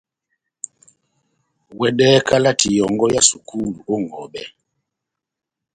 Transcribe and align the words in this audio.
Wɛdɛhɛ 1.79 2.19
kalati 2.27 2.67
yɔ́ngɔ 2.77 3.05
ya 3.13 3.21
sukulu 3.29 3.71
ó 3.91 3.95
ŋʼhɔbɛ. 4.03 4.41